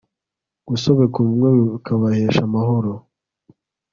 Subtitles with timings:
[0.67, 2.91] gusobeka ubumwe bikabahesha amahoro